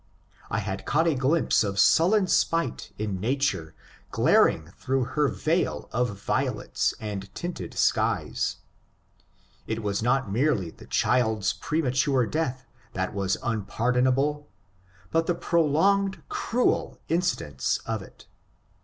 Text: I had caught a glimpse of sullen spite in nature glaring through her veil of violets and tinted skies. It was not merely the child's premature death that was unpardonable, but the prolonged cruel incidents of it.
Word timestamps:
I 0.49 0.57
had 0.57 0.87
caught 0.87 1.05
a 1.05 1.13
glimpse 1.13 1.63
of 1.63 1.77
sullen 1.79 2.25
spite 2.25 2.91
in 2.97 3.19
nature 3.19 3.75
glaring 4.09 4.71
through 4.79 5.03
her 5.13 5.27
veil 5.27 5.89
of 5.91 6.19
violets 6.19 6.95
and 6.99 7.29
tinted 7.35 7.75
skies. 7.77 8.55
It 9.67 9.83
was 9.83 10.01
not 10.01 10.31
merely 10.31 10.71
the 10.71 10.87
child's 10.87 11.53
premature 11.53 12.25
death 12.25 12.65
that 12.93 13.13
was 13.13 13.37
unpardonable, 13.43 14.47
but 15.11 15.27
the 15.27 15.35
prolonged 15.35 16.23
cruel 16.29 16.97
incidents 17.07 17.77
of 17.85 18.01
it. 18.01 18.25